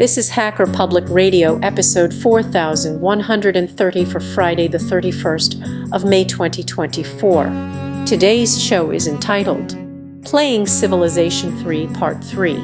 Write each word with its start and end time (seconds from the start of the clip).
This 0.00 0.16
is 0.16 0.30
Hacker 0.30 0.66
Public 0.66 1.04
Radio, 1.10 1.58
episode 1.58 2.14
4130 2.14 4.04
for 4.06 4.18
Friday, 4.18 4.66
the 4.66 4.78
31st 4.78 5.92
of 5.92 6.06
May 6.06 6.24
2024. 6.24 7.44
Today's 8.06 8.58
show 8.58 8.92
is 8.92 9.06
entitled 9.06 9.76
Playing 10.24 10.66
Civilization 10.66 11.54
3 11.58 11.86
Part 11.88 12.24
3. 12.24 12.54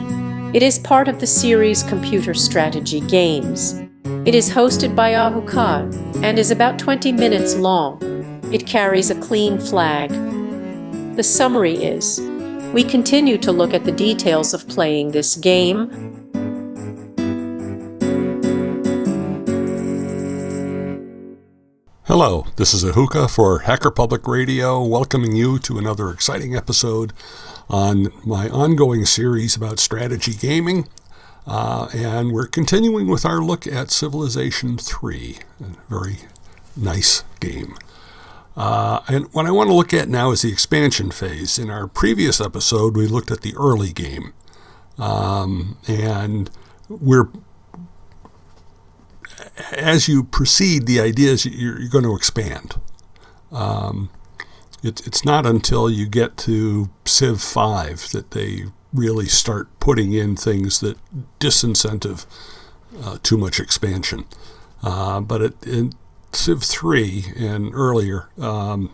It 0.54 0.62
is 0.62 0.78
part 0.78 1.08
of 1.08 1.20
the 1.20 1.26
series 1.26 1.82
Computer 1.82 2.32
Strategy 2.32 3.00
Games. 3.00 3.82
It 4.24 4.34
is 4.34 4.48
hosted 4.48 4.96
by 4.96 5.12
Ahuka 5.12 6.22
and 6.22 6.38
is 6.38 6.50
about 6.50 6.78
20 6.78 7.12
minutes 7.12 7.54
long. 7.54 7.98
It 8.50 8.66
carries 8.66 9.10
a 9.10 9.20
clean 9.20 9.58
flag. 9.58 10.08
The 11.16 11.22
summary 11.22 11.74
is 11.74 12.18
We 12.72 12.82
continue 12.82 13.36
to 13.36 13.52
look 13.52 13.74
at 13.74 13.84
the 13.84 13.92
details 13.92 14.54
of 14.54 14.66
playing 14.66 15.10
this 15.10 15.36
game, 15.36 16.15
Hello, 22.08 22.46
this 22.54 22.72
is 22.72 22.84
Ahuka 22.84 23.28
for 23.28 23.58
Hacker 23.58 23.90
Public 23.90 24.28
Radio, 24.28 24.80
welcoming 24.80 25.34
you 25.34 25.58
to 25.58 25.76
another 25.76 26.08
exciting 26.08 26.54
episode 26.54 27.12
on 27.68 28.12
my 28.24 28.48
ongoing 28.48 29.04
series 29.04 29.56
about 29.56 29.80
strategy 29.80 30.32
gaming. 30.32 30.86
Uh, 31.48 31.88
and 31.92 32.30
we're 32.30 32.46
continuing 32.46 33.08
with 33.08 33.26
our 33.26 33.40
look 33.40 33.66
at 33.66 33.90
Civilization 33.90 34.78
3, 34.78 35.38
a 35.60 35.64
very 35.90 36.18
nice 36.76 37.24
game. 37.40 37.76
Uh, 38.56 39.00
and 39.08 39.24
what 39.34 39.46
I 39.46 39.50
want 39.50 39.68
to 39.70 39.74
look 39.74 39.92
at 39.92 40.08
now 40.08 40.30
is 40.30 40.42
the 40.42 40.52
expansion 40.52 41.10
phase. 41.10 41.58
In 41.58 41.70
our 41.70 41.88
previous 41.88 42.40
episode, 42.40 42.96
we 42.96 43.08
looked 43.08 43.32
at 43.32 43.40
the 43.40 43.56
early 43.56 43.92
game. 43.92 44.32
Um, 44.96 45.76
and 45.88 46.50
we're 46.88 47.30
as 49.72 50.08
you 50.08 50.24
proceed, 50.24 50.86
the 50.86 51.00
idea 51.00 51.32
is 51.32 51.44
you're, 51.46 51.80
you're 51.80 51.90
going 51.90 52.04
to 52.04 52.16
expand. 52.16 52.76
Um, 53.52 54.10
it, 54.82 55.06
it's 55.06 55.24
not 55.24 55.46
until 55.46 55.90
you 55.90 56.06
get 56.06 56.36
to 56.38 56.90
Civ 57.04 57.40
5 57.40 58.10
that 58.10 58.30
they 58.32 58.64
really 58.92 59.26
start 59.26 59.68
putting 59.80 60.12
in 60.12 60.36
things 60.36 60.80
that 60.80 60.96
disincentive 61.38 62.26
uh, 63.02 63.18
too 63.22 63.36
much 63.36 63.60
expansion. 63.60 64.24
Uh, 64.82 65.20
but 65.20 65.42
it, 65.42 65.66
in 65.66 65.92
Civ 66.32 66.62
3 66.62 67.32
and 67.36 67.74
earlier, 67.74 68.28
um, 68.38 68.92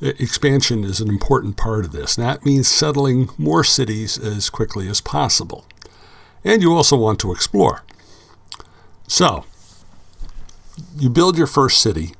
expansion 0.00 0.84
is 0.84 1.00
an 1.00 1.08
important 1.08 1.56
part 1.56 1.84
of 1.84 1.92
this. 1.92 2.16
And 2.16 2.26
that 2.26 2.44
means 2.44 2.68
settling 2.68 3.30
more 3.38 3.64
cities 3.64 4.18
as 4.18 4.50
quickly 4.50 4.88
as 4.88 5.00
possible. 5.00 5.66
And 6.44 6.62
you 6.62 6.74
also 6.74 6.96
want 6.96 7.18
to 7.20 7.32
explore. 7.32 7.82
So, 9.08 9.44
you 10.96 11.10
build 11.10 11.38
your 11.38 11.46
first 11.46 11.80
city, 11.80 12.12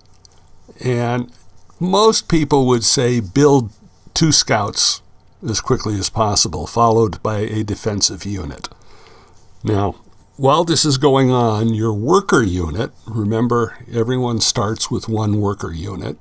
and 0.85 1.31
most 1.79 2.29
people 2.29 2.67
would 2.67 2.85
say 2.85 3.21
build 3.21 3.71
two 4.15 4.33
scouts 4.33 5.03
as 5.47 5.61
quickly 5.61 5.99
as 5.99 6.09
possible, 6.09 6.67
followed 6.67 7.23
by 7.23 7.39
a 7.39 7.63
defensive 7.63 8.25
unit. 8.25 8.69
Now, 9.63 9.97
while 10.37 10.65
this 10.65 10.85
is 10.85 10.99
going 10.99 11.31
on, 11.31 11.75
your 11.75 11.93
worker 11.93 12.43
unit, 12.43 12.93
remember 13.07 13.79
everyone 13.93 14.41
starts 14.41 14.91
with 14.91 15.09
one 15.09 15.41
worker 15.41 15.73
unit. 15.73 16.19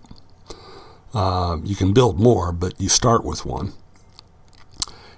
Uh, 1.13 1.57
you 1.63 1.75
can 1.75 1.93
build 1.93 2.19
more, 2.19 2.51
but 2.51 2.79
you 2.79 2.89
start 2.89 3.23
with 3.23 3.45
one. 3.45 3.73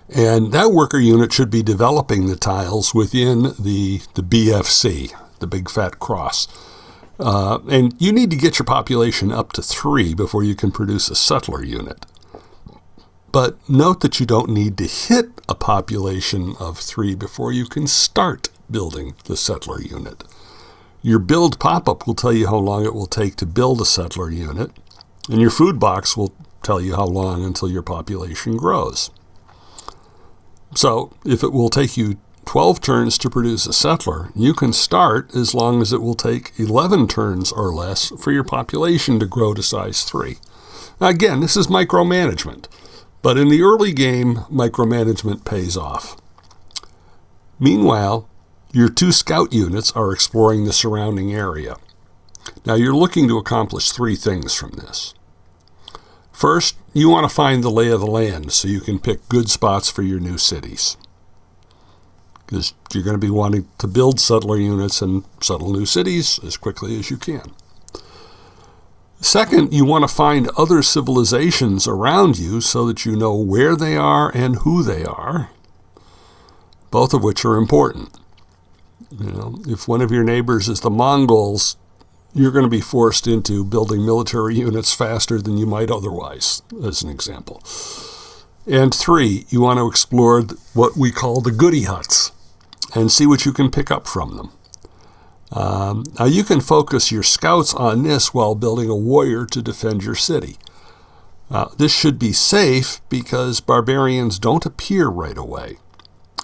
And 0.10 0.52
that 0.52 0.72
worker 0.72 1.00
unit 1.00 1.34
should 1.34 1.50
be 1.50 1.64
developing 1.64 2.28
the 2.28 2.36
tiles 2.36 2.94
within 2.94 3.54
the, 3.60 4.02
the 4.14 4.24
BFC, 4.24 5.14
the 5.40 5.48
Big 5.48 5.70
Fat 5.70 6.00
Cross. 6.00 6.48
Uh, 7.20 7.60
and 7.70 8.00
you 8.00 8.12
need 8.12 8.30
to 8.30 8.36
get 8.36 8.60
your 8.60 8.66
population 8.66 9.32
up 9.32 9.52
to 9.54 9.62
three 9.62 10.14
before 10.14 10.44
you 10.44 10.56
can 10.56 10.72
produce 10.72 11.10
a 11.10 11.16
settler 11.16 11.64
unit. 11.64 12.06
But 13.32 13.58
note 13.70 14.02
that 14.02 14.20
you 14.20 14.26
don't 14.26 14.50
need 14.50 14.78
to 14.78 14.86
hit 14.86 15.30
a 15.50 15.56
population 15.56 16.56
of 16.60 16.78
three 16.78 17.16
before 17.16 17.52
you 17.52 17.66
can 17.66 17.88
start 17.88 18.50
building 18.70 19.16
the 19.26 19.38
settler 19.38 19.82
unit. 19.82 20.24
Your 21.02 21.20
build 21.20 21.60
pop 21.60 21.88
up 21.88 22.06
will 22.06 22.16
tell 22.16 22.34
you 22.34 22.48
how 22.48 22.58
long 22.58 22.86
it 22.86 22.94
will 22.94 23.08
take 23.08 23.36
to 23.38 23.46
build 23.46 23.82
a 23.82 23.86
settler 23.86 24.30
unit, 24.30 24.72
and 25.30 25.42
your 25.42 25.50
food 25.52 25.80
box 25.80 26.18
will 26.18 26.34
tell 26.64 26.82
you 26.82 26.96
how 26.96 27.06
long 27.06 27.44
until 27.44 27.70
your 27.70 27.84
population 27.84 28.58
grows. 28.58 29.10
So, 30.76 31.14
if 31.26 31.44
it 31.44 31.54
will 31.54 31.70
take 31.70 31.96
you 31.96 32.18
12 32.48 32.80
turns 32.80 33.18
to 33.18 33.30
produce 33.30 33.68
a 33.68 33.74
settler, 33.74 34.32
you 34.34 34.54
can 34.54 34.72
start 34.72 35.36
as 35.36 35.54
long 35.54 35.82
as 35.82 35.92
it 35.92 36.02
will 36.02 36.16
take 36.16 36.58
11 36.58 37.10
turns 37.10 37.52
or 37.52 37.74
less 37.74 38.08
for 38.22 38.32
your 38.32 38.46
population 38.46 39.20
to 39.20 39.26
grow 39.26 39.54
to 39.54 39.62
size 39.62 40.06
3. 40.06 40.38
Now, 41.02 41.10
again, 41.10 41.42
this 41.42 41.58
is 41.58 41.68
micromanagement, 41.68 42.68
but 43.22 43.38
in 43.38 43.50
the 43.50 43.62
early 43.62 43.92
game, 43.92 44.36
micromanagement 44.50 45.44
pays 45.44 45.76
off. 45.76 46.16
Meanwhile, 47.60 48.30
your 48.72 48.88
two 48.88 49.12
scout 49.12 49.52
units 49.52 49.92
are 49.92 50.14
exploring 50.14 50.64
the 50.64 50.74
surrounding 50.74 51.34
area. 51.34 51.76
Now, 52.66 52.76
you're 52.76 52.96
looking 52.96 53.28
to 53.28 53.38
accomplish 53.38 53.92
three 53.92 54.16
things 54.16 54.56
from 54.56 54.72
this. 54.72 55.14
First, 56.32 56.78
you 56.94 57.10
want 57.10 57.28
to 57.28 57.36
find 57.36 57.62
the 57.62 57.70
lay 57.70 57.90
of 57.90 58.00
the 58.00 58.08
land 58.08 58.54
so 58.54 58.70
you 58.70 58.80
can 58.80 59.00
pick 59.00 59.28
good 59.28 59.50
spots 59.50 59.92
for 59.92 60.02
your 60.02 60.22
new 60.22 60.38
cities 60.38 60.96
because 62.48 62.74
you're 62.94 63.04
going 63.04 63.20
to 63.20 63.26
be 63.26 63.30
wanting 63.30 63.68
to 63.78 63.88
build 63.88 64.20
settler 64.20 64.58
units 64.58 65.02
and 65.02 65.24
settle 65.42 65.72
new 65.72 65.86
cities 65.86 66.40
as 66.46 66.56
quickly 66.56 66.98
as 66.98 67.12
you 67.12 67.18
can. 67.18 67.54
Second, 69.20 69.74
you 69.74 69.84
want 69.84 70.08
to 70.08 70.16
find 70.16 70.50
other 70.58 70.82
civilizations 70.82 71.88
around 71.88 72.40
you 72.40 72.62
so 72.62 72.86
that 72.88 73.06
you 73.06 73.16
know 73.16 73.36
where 73.36 73.76
they 73.76 73.98
are 73.98 74.32
and 74.34 74.58
who 74.58 74.82
they 74.82 75.04
are, 75.04 75.50
both 76.90 77.14
of 77.14 77.24
which 77.24 77.44
are 77.44 77.58
important. 77.58 78.18
You 79.12 79.32
know, 79.32 79.60
if 79.68 79.88
one 79.88 80.02
of 80.02 80.12
your 80.12 80.24
neighbors 80.24 80.70
is 80.70 80.82
the 80.82 80.90
Mongols, 80.90 81.76
you're 82.34 82.52
going 82.52 82.66
to 82.66 82.70
be 82.70 82.82
forced 82.82 83.28
into 83.28 83.66
building 83.66 84.06
military 84.06 84.56
units 84.56 84.94
faster 84.94 85.42
than 85.42 85.58
you 85.58 85.66
might 85.66 85.92
otherwise, 85.92 86.62
as 86.84 87.02
an 87.02 87.10
example. 87.10 87.62
And 88.68 88.94
three, 88.94 89.46
you 89.50 89.62
want 89.62 89.80
to 89.80 89.88
explore 89.88 90.44
what 90.74 90.96
we 90.96 91.12
call 91.12 91.42
the 91.42 91.52
goody 91.52 91.84
huts 91.84 92.32
and 92.94 93.12
see 93.12 93.26
what 93.26 93.46
you 93.46 93.52
can 93.54 93.70
pick 93.70 93.92
up 93.92 94.08
from 94.08 94.38
them. 94.38 94.52
Um, 95.52 96.04
now, 96.20 96.26
you 96.26 96.44
can 96.44 96.60
focus 96.60 97.12
your 97.12 97.24
scouts 97.24 97.74
on 97.74 98.04
this 98.04 98.34
while 98.34 98.56
building 98.56 98.90
a 98.90 98.96
warrior 98.96 99.46
to 99.46 99.62
defend 99.62 100.04
your 100.04 100.16
city. 100.16 100.58
Uh, 101.50 101.70
this 101.78 101.94
should 101.96 102.20
be 102.20 102.34
safe 102.34 103.00
because 103.08 103.62
barbarians 103.62 104.40
don't 104.40 104.66
appear 104.66 105.08
right 105.08 105.38
away, 105.38 105.78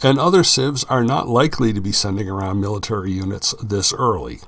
and 0.02 0.18
other 0.18 0.44
civs 0.44 0.86
are 0.86 1.04
not 1.04 1.28
likely 1.28 1.74
to 1.74 1.81
be 1.81 1.92
sending 1.92 2.30
around 2.30 2.62
military 2.62 3.12
units 3.12 3.54
this 3.62 3.92
early. 3.94 4.40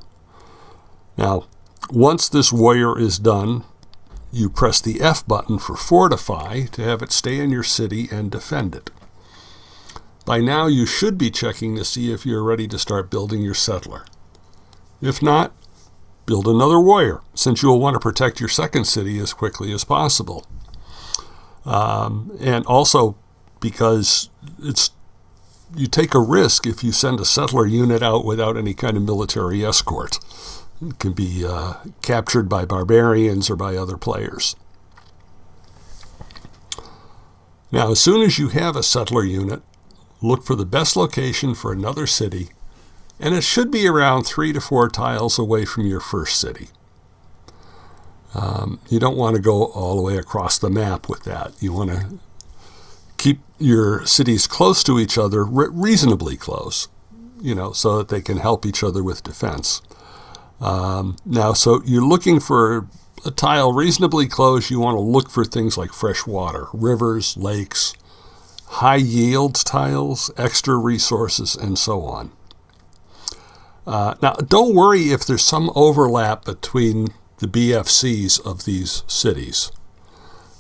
Now, 1.18 1.48
once 1.90 2.30
this 2.30 2.54
warrior 2.54 2.98
is 2.98 3.20
done, 3.20 3.66
you 4.32 4.50
press 4.50 4.80
the 4.80 5.02
F 5.02 5.28
button 5.28 5.60
for 5.60 5.76
Fortify 5.76 6.66
to 6.72 6.82
have 6.82 7.02
it 7.02 7.12
stay 7.12 7.40
in 7.40 7.52
your 7.52 7.64
city 7.64 8.08
and 8.12 8.32
defend 8.32 8.76
it. 8.76 8.90
By 10.26 10.40
now, 10.40 10.66
you 10.66 10.86
should 10.88 11.18
be 11.18 11.30
checking 11.30 11.76
to 11.76 11.86
see 11.86 12.12
if 12.12 12.26
you're 12.26 12.44
ready 12.44 12.68
to 12.70 12.80
start 12.80 13.12
building 13.12 13.42
your 13.42 13.54
settler. 13.54 14.06
If 15.00 15.22
not, 15.22 15.54
build 16.26 16.48
another 16.48 16.80
warrior, 16.80 17.22
since 17.36 17.62
you 17.62 17.70
will 17.70 17.80
want 17.80 17.94
to 17.94 18.00
protect 18.00 18.40
your 18.40 18.50
second 18.50 18.86
city 18.86 19.20
as 19.20 19.34
quickly 19.34 19.72
as 19.72 19.84
possible. 19.84 20.46
Um, 21.64 22.36
and 22.40 22.66
also 22.66 23.16
because 23.60 24.30
it's 24.62 24.92
you 25.76 25.88
take 25.88 26.14
a 26.14 26.20
risk 26.20 26.66
if 26.66 26.84
you 26.84 26.92
send 26.92 27.20
a 27.20 27.26
settler 27.26 27.66
unit 27.66 28.02
out 28.02 28.24
without 28.24 28.56
any 28.58 28.74
kind 28.74 28.96
of 28.98 29.04
military 29.04 29.66
escort. 29.66 30.20
It 30.82 31.00
can 31.00 31.14
be 31.14 31.46
uh, 31.46 31.76
captured 32.02 32.48
by 32.48 32.66
barbarians 32.66 33.50
or 33.50 33.56
by 33.56 33.76
other 33.76 33.98
players. 33.98 34.56
Now, 37.72 37.92
as 37.92 38.00
soon 38.00 38.22
as 38.22 38.38
you 38.38 38.50
have 38.50 38.76
a 38.76 38.84
settler 38.84 39.24
unit, 39.24 39.62
look 40.26 40.44
for 40.44 40.56
the 40.56 40.66
best 40.66 40.96
location 40.96 41.56
for 41.56 41.72
another 41.72 42.08
city, 42.08 42.50
and 43.20 43.34
it 43.34 43.44
should 43.44 43.72
be 43.72 43.88
around 43.88 44.24
three 44.24 44.52
to 44.54 44.62
four 44.62 44.90
tiles 44.90 45.40
away 45.40 45.66
from 45.66 45.86
your 45.86 46.00
first 46.00 46.40
city. 46.40 46.70
Um, 48.34 48.80
you 48.90 49.00
don't 49.00 49.16
want 49.16 49.36
to 49.38 49.42
go 49.42 49.68
all 49.68 49.96
the 49.96 50.02
way 50.02 50.18
across 50.18 50.58
the 50.58 50.70
map 50.70 51.08
with 51.08 51.24
that. 51.24 51.54
You 51.62 51.72
want 51.72 51.92
to 51.92 52.20
keep 53.18 53.40
your 53.58 54.06
cities 54.06 54.46
close 54.46 54.84
to 54.84 55.00
each 55.00 55.18
other, 55.18 55.46
re- 55.46 55.70
reasonably 55.72 56.36
close, 56.36 56.90
you 57.42 57.56
know, 57.56 57.72
so 57.72 57.98
that 57.98 58.10
they 58.10 58.22
can 58.22 58.38
help 58.38 58.66
each 58.66 58.84
other 58.84 59.02
with 59.02 59.24
defense. 59.24 59.82
Um, 60.60 61.16
now, 61.26 61.54
so 61.54 61.82
you're 61.86 62.06
looking 62.06 62.40
for 62.42 62.88
a 63.26 63.32
tile 63.32 63.72
reasonably 63.74 64.28
close. 64.28 64.70
You 64.70 64.80
want 64.80 64.96
to 64.96 65.02
look 65.02 65.30
for 65.30 65.46
things 65.46 65.78
like 65.78 65.94
fresh 65.94 66.28
water, 66.28 66.68
rivers, 66.74 67.38
lakes, 67.38 67.94
high 68.80 68.98
yield 68.98 69.56
tiles, 69.56 70.30
extra 70.36 70.76
resources, 70.76 71.56
and 71.56 71.80
so 71.80 72.02
on. 72.04 72.32
Uh, 73.88 74.16
now, 74.22 74.34
don't 74.34 74.76
worry 74.76 75.12
if 75.12 75.26
there's 75.26 75.46
some 75.46 75.72
overlap 75.76 76.44
between 76.44 77.08
the 77.38 77.48
BFCs 77.48 78.46
of 78.46 78.66
these 78.66 79.04
cities. 79.08 79.72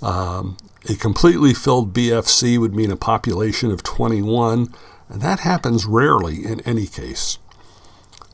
Um, 0.01 0.55
a 0.87 0.95
completely 0.95 1.53
filled 1.53 1.93
BFC 1.93 2.57
would 2.57 2.73
mean 2.73 2.91
a 2.91 2.95
population 2.95 3.69
of 3.71 3.83
21, 3.83 4.73
and 5.09 5.21
that 5.21 5.41
happens 5.41 5.85
rarely 5.85 6.45
in 6.45 6.61
any 6.61 6.87
case. 6.87 7.37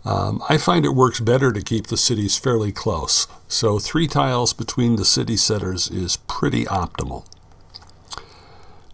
Um, 0.05 0.43
I 0.47 0.57
find 0.57 0.85
it 0.85 0.89
works 0.89 1.19
better 1.19 1.51
to 1.51 1.61
keep 1.61 1.87
the 1.87 1.97
cities 1.97 2.37
fairly 2.37 2.71
close, 2.71 3.27
so 3.47 3.79
three 3.79 4.07
tiles 4.07 4.53
between 4.53 4.95
the 4.95 5.05
city 5.05 5.37
centers 5.37 5.89
is 5.89 6.17
pretty 6.17 6.65
optimal. 6.65 7.25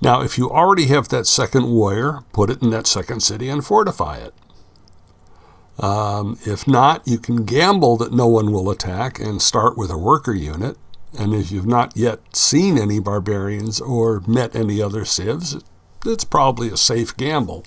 Now, 0.01 0.21
if 0.21 0.37
you 0.37 0.49
already 0.49 0.85
have 0.87 1.09
that 1.09 1.25
second 1.25 1.69
warrior, 1.69 2.19
put 2.31 2.49
it 2.49 2.61
in 2.61 2.69
that 2.69 2.87
second 2.87 3.21
city 3.21 3.49
and 3.49 3.65
fortify 3.65 4.17
it. 4.17 4.33
Um, 5.79 6.37
if 6.45 6.67
not, 6.67 7.07
you 7.07 7.17
can 7.17 7.45
gamble 7.45 7.97
that 7.97 8.13
no 8.13 8.27
one 8.27 8.51
will 8.51 8.69
attack 8.69 9.19
and 9.19 9.41
start 9.41 9.77
with 9.77 9.91
a 9.91 9.97
worker 9.97 10.33
unit. 10.33 10.77
And 11.17 11.33
if 11.33 11.51
you've 11.51 11.67
not 11.67 11.95
yet 11.95 12.35
seen 12.35 12.77
any 12.77 12.99
barbarians 12.99 13.79
or 13.79 14.21
met 14.27 14.55
any 14.55 14.81
other 14.81 15.05
civs, 15.05 15.57
it's 16.05 16.23
probably 16.23 16.69
a 16.69 16.77
safe 16.77 17.15
gamble. 17.15 17.63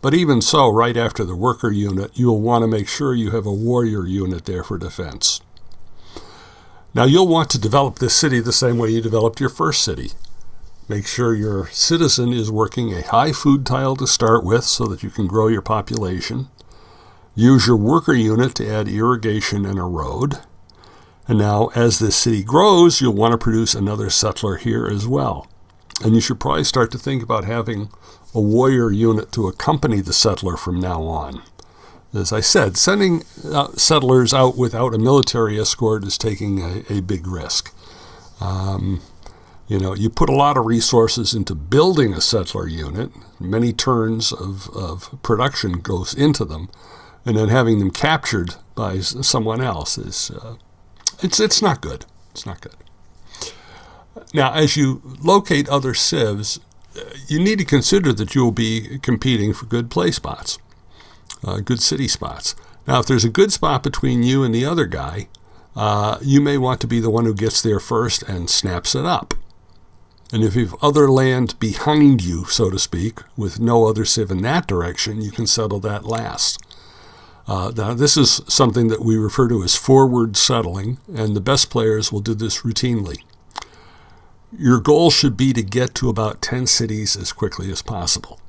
But 0.00 0.14
even 0.14 0.42
so, 0.42 0.68
right 0.68 0.96
after 0.96 1.24
the 1.24 1.36
worker 1.36 1.70
unit, 1.70 2.10
you'll 2.14 2.40
want 2.40 2.62
to 2.62 2.68
make 2.68 2.88
sure 2.88 3.14
you 3.14 3.30
have 3.30 3.46
a 3.46 3.52
warrior 3.52 4.04
unit 4.04 4.46
there 4.46 4.64
for 4.64 4.76
defense. 4.76 5.40
Now, 6.94 7.04
you'll 7.04 7.28
want 7.28 7.50
to 7.50 7.60
develop 7.60 7.98
this 7.98 8.14
city 8.14 8.40
the 8.40 8.52
same 8.52 8.78
way 8.78 8.90
you 8.90 9.00
developed 9.00 9.40
your 9.40 9.48
first 9.48 9.82
city. 9.82 10.10
Make 10.88 11.06
sure 11.06 11.34
your 11.34 11.68
citizen 11.68 12.32
is 12.32 12.50
working 12.50 12.92
a 12.92 13.02
high 13.02 13.32
food 13.32 13.64
tile 13.64 13.96
to 13.96 14.06
start 14.06 14.44
with 14.44 14.64
so 14.64 14.86
that 14.86 15.02
you 15.02 15.10
can 15.10 15.26
grow 15.26 15.46
your 15.46 15.62
population. 15.62 16.48
Use 17.34 17.66
your 17.66 17.76
worker 17.76 18.12
unit 18.12 18.54
to 18.56 18.68
add 18.68 18.88
irrigation 18.88 19.64
and 19.64 19.78
a 19.78 19.84
road. 19.84 20.40
And 21.28 21.38
now, 21.38 21.68
as 21.74 21.98
this 21.98 22.16
city 22.16 22.42
grows, 22.42 23.00
you'll 23.00 23.14
want 23.14 23.32
to 23.32 23.38
produce 23.38 23.74
another 23.74 24.10
settler 24.10 24.56
here 24.56 24.86
as 24.86 25.06
well. 25.06 25.46
And 26.04 26.14
you 26.14 26.20
should 26.20 26.40
probably 26.40 26.64
start 26.64 26.90
to 26.92 26.98
think 26.98 27.22
about 27.22 27.44
having 27.44 27.88
a 28.34 28.40
warrior 28.40 28.90
unit 28.90 29.30
to 29.32 29.46
accompany 29.46 30.00
the 30.00 30.12
settler 30.12 30.56
from 30.56 30.80
now 30.80 31.02
on. 31.02 31.42
As 32.12 32.32
I 32.32 32.40
said, 32.40 32.76
sending 32.76 33.22
uh, 33.44 33.68
settlers 33.76 34.34
out 34.34 34.56
without 34.58 34.94
a 34.94 34.98
military 34.98 35.58
escort 35.58 36.04
is 36.04 36.18
taking 36.18 36.60
a, 36.60 36.82
a 36.90 37.00
big 37.00 37.26
risk. 37.26 37.72
Um, 38.40 39.00
you 39.68 39.78
know, 39.78 39.94
you 39.94 40.10
put 40.10 40.28
a 40.28 40.34
lot 40.34 40.56
of 40.56 40.66
resources 40.66 41.34
into 41.34 41.54
building 41.54 42.12
a 42.12 42.20
settler 42.20 42.66
unit, 42.66 43.10
many 43.40 43.72
turns 43.72 44.32
of, 44.32 44.68
of 44.70 45.22
production 45.22 45.80
goes 45.80 46.14
into 46.14 46.44
them 46.44 46.68
and 47.24 47.36
then 47.36 47.48
having 47.48 47.78
them 47.78 47.90
captured 47.90 48.56
by 48.74 48.98
someone 49.00 49.60
else 49.60 49.98
is 49.98 50.30
uh, 50.30 50.56
it's 51.22 51.38
it's 51.38 51.62
not 51.62 51.80
good. 51.80 52.04
It's 52.32 52.46
not 52.46 52.60
good. 52.60 52.74
Now, 54.34 54.52
as 54.54 54.76
you 54.76 55.02
locate 55.20 55.68
other 55.68 55.94
civs, 55.94 56.58
uh, 56.96 57.00
you 57.28 57.38
need 57.38 57.58
to 57.58 57.64
consider 57.64 58.12
that 58.12 58.34
you 58.34 58.42
will 58.44 58.52
be 58.52 58.98
competing 59.02 59.52
for 59.52 59.66
good 59.66 59.90
play 59.90 60.10
spots, 60.10 60.58
uh, 61.44 61.60
good 61.60 61.80
city 61.80 62.08
spots. 62.08 62.54
Now, 62.86 63.00
if 63.00 63.06
there's 63.06 63.24
a 63.24 63.30
good 63.30 63.52
spot 63.52 63.82
between 63.82 64.22
you 64.22 64.42
and 64.42 64.54
the 64.54 64.64
other 64.64 64.86
guy, 64.86 65.28
uh, 65.76 66.18
you 66.20 66.40
may 66.40 66.58
want 66.58 66.80
to 66.80 66.86
be 66.86 67.00
the 67.00 67.10
one 67.10 67.24
who 67.24 67.34
gets 67.34 67.62
there 67.62 67.80
first 67.80 68.22
and 68.24 68.50
snaps 68.50 68.94
it 68.94 69.04
up. 69.04 69.34
And 70.32 70.42
if 70.42 70.56
you've 70.56 70.74
other 70.82 71.10
land 71.10 71.58
behind 71.60 72.24
you, 72.24 72.46
so 72.46 72.70
to 72.70 72.78
speak, 72.78 73.20
with 73.36 73.60
no 73.60 73.86
other 73.86 74.06
civ 74.06 74.30
in 74.30 74.40
that 74.42 74.66
direction, 74.66 75.20
you 75.20 75.30
can 75.30 75.46
settle 75.46 75.78
that 75.80 76.06
last. 76.06 76.58
Uh, 77.46 77.70
now, 77.76 77.92
this 77.92 78.16
is 78.16 78.40
something 78.48 78.88
that 78.88 79.04
we 79.04 79.16
refer 79.16 79.46
to 79.48 79.62
as 79.62 79.76
forward 79.76 80.38
settling, 80.38 80.96
and 81.14 81.36
the 81.36 81.40
best 81.40 81.68
players 81.68 82.10
will 82.10 82.20
do 82.20 82.34
this 82.34 82.62
routinely. 82.62 83.18
Your 84.56 84.80
goal 84.80 85.10
should 85.10 85.36
be 85.36 85.52
to 85.52 85.62
get 85.62 85.94
to 85.96 86.08
about 86.08 86.40
10 86.40 86.66
cities 86.66 87.14
as 87.14 87.32
quickly 87.32 87.70
as 87.70 87.82
possible. 87.82 88.40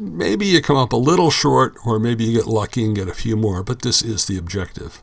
Maybe 0.00 0.46
you 0.46 0.60
come 0.60 0.76
up 0.76 0.92
a 0.92 0.96
little 0.96 1.30
short, 1.30 1.76
or 1.84 2.00
maybe 2.00 2.24
you 2.24 2.38
get 2.38 2.46
lucky 2.46 2.84
and 2.84 2.96
get 2.96 3.08
a 3.08 3.14
few 3.14 3.36
more, 3.36 3.62
but 3.62 3.82
this 3.82 4.02
is 4.02 4.26
the 4.26 4.38
objective. 4.38 5.00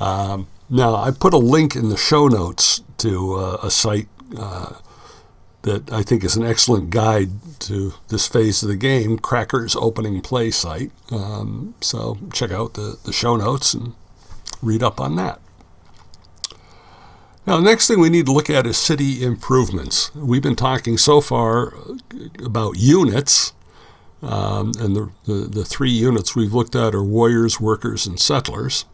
Um, 0.00 0.48
now, 0.68 0.96
I 0.96 1.12
put 1.12 1.34
a 1.34 1.38
link 1.38 1.76
in 1.76 1.88
the 1.88 1.96
show 1.96 2.26
notes 2.26 2.82
to 2.98 3.34
uh, 3.34 3.58
a 3.62 3.70
site 3.70 4.08
uh, 4.36 4.74
that 5.68 5.92
I 5.92 6.02
think 6.02 6.24
is 6.24 6.36
an 6.36 6.44
excellent 6.44 6.90
guide 6.90 7.30
to 7.60 7.94
this 8.08 8.26
phase 8.26 8.62
of 8.62 8.68
the 8.68 8.76
game, 8.76 9.18
Cracker's 9.18 9.76
opening 9.76 10.20
play 10.20 10.50
site. 10.50 10.90
Um, 11.10 11.74
so 11.80 12.18
check 12.32 12.50
out 12.50 12.74
the, 12.74 12.98
the 13.04 13.12
show 13.12 13.36
notes 13.36 13.74
and 13.74 13.94
read 14.62 14.82
up 14.82 15.00
on 15.00 15.16
that. 15.16 15.40
Now, 17.46 17.56
the 17.56 17.62
next 17.62 17.88
thing 17.88 18.00
we 18.00 18.10
need 18.10 18.26
to 18.26 18.32
look 18.32 18.50
at 18.50 18.66
is 18.66 18.76
city 18.76 19.22
improvements. 19.22 20.14
We've 20.14 20.42
been 20.42 20.56
talking 20.56 20.98
so 20.98 21.20
far 21.20 21.72
about 22.44 22.76
units, 22.76 23.52
um, 24.20 24.72
and 24.78 24.94
the, 24.94 25.10
the, 25.24 25.32
the, 25.48 25.64
three 25.64 25.90
units 25.90 26.36
we've 26.36 26.52
looked 26.52 26.74
at 26.74 26.94
are 26.94 27.04
warriors, 27.04 27.58
workers, 27.60 28.06
and 28.06 28.20
settlers. 28.20 28.84